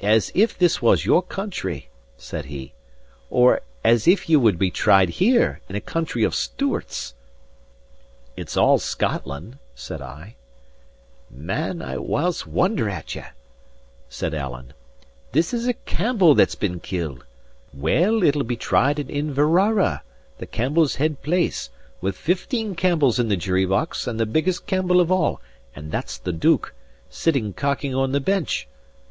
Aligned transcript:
"As 0.00 0.32
if 0.34 0.56
this 0.56 0.80
was 0.80 1.04
your 1.04 1.20
country!" 1.22 1.90
said 2.16 2.46
he. 2.46 2.72
"Or 3.28 3.60
as 3.84 4.08
if 4.08 4.26
ye 4.26 4.34
would 4.34 4.58
be 4.58 4.70
tried 4.70 5.10
here, 5.10 5.60
in 5.68 5.76
a 5.76 5.80
country 5.82 6.24
of 6.24 6.34
Stewarts!" 6.34 7.12
"It's 8.34 8.56
all 8.56 8.78
Scotland," 8.78 9.58
said 9.74 10.00
I. 10.00 10.36
"Man, 11.30 11.82
I 11.82 11.96
whiles 11.98 12.46
wonder 12.46 12.88
at 12.88 13.14
ye," 13.14 13.24
said 14.08 14.32
Alan. 14.32 14.72
"This 15.32 15.52
is 15.52 15.66
a 15.68 15.74
Campbell 15.74 16.34
that's 16.34 16.54
been 16.54 16.80
killed. 16.80 17.26
Well, 17.74 18.22
it'll 18.22 18.44
be 18.44 18.56
tried 18.56 18.98
in 18.98 19.08
Inverara, 19.10 20.00
the 20.38 20.46
Campbells' 20.46 20.94
head 20.96 21.20
place; 21.22 21.68
with 22.00 22.16
fifteen 22.16 22.74
Campbells 22.74 23.18
in 23.18 23.28
the 23.28 23.36
jury 23.36 23.66
box 23.66 24.06
and 24.06 24.18
the 24.18 24.24
biggest 24.24 24.64
Campbell 24.66 24.98
of 24.98 25.12
all 25.12 25.42
(and 25.76 25.92
that's 25.92 26.16
the 26.16 26.32
Duke) 26.32 26.72
sitting 27.10 27.52
cocking 27.52 27.94
on 27.94 28.12
the 28.12 28.20
bench. 28.20 28.66